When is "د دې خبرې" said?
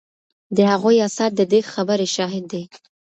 1.35-2.07